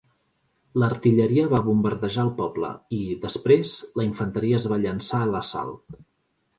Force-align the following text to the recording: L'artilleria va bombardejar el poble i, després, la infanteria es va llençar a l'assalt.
L'artilleria 0.83 1.43
va 1.51 1.59
bombardejar 1.67 2.25
el 2.29 2.33
poble 2.41 2.71
i, 3.01 3.05
després, 3.29 3.77
la 4.01 4.09
infanteria 4.11 4.63
es 4.63 4.71
va 4.75 4.85
llençar 4.85 5.25
a 5.25 5.33
l'assalt. 5.35 6.05